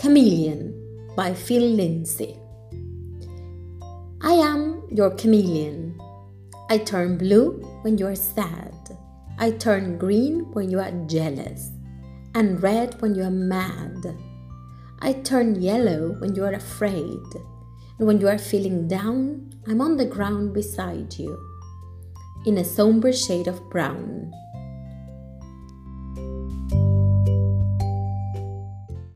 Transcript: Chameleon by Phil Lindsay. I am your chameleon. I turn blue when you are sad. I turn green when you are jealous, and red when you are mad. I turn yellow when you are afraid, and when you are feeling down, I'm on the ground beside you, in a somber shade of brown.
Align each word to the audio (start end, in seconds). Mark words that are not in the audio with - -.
Chameleon 0.00 1.12
by 1.14 1.34
Phil 1.34 1.62
Lindsay. 1.62 2.34
I 4.22 4.32
am 4.32 4.82
your 4.90 5.10
chameleon. 5.10 6.00
I 6.70 6.78
turn 6.78 7.18
blue 7.18 7.60
when 7.82 7.98
you 7.98 8.06
are 8.06 8.14
sad. 8.14 8.72
I 9.38 9.50
turn 9.50 9.98
green 9.98 10.50
when 10.52 10.70
you 10.70 10.80
are 10.80 10.90
jealous, 11.06 11.68
and 12.34 12.62
red 12.62 12.98
when 13.02 13.14
you 13.14 13.24
are 13.24 13.30
mad. 13.30 14.16
I 15.02 15.12
turn 15.12 15.60
yellow 15.60 16.16
when 16.18 16.34
you 16.34 16.44
are 16.44 16.54
afraid, 16.54 17.20
and 17.98 18.06
when 18.08 18.22
you 18.22 18.28
are 18.28 18.38
feeling 18.38 18.88
down, 18.88 19.52
I'm 19.66 19.82
on 19.82 19.98
the 19.98 20.06
ground 20.06 20.54
beside 20.54 21.12
you, 21.18 21.36
in 22.46 22.56
a 22.56 22.64
somber 22.64 23.12
shade 23.12 23.48
of 23.48 23.60
brown. 23.68 24.32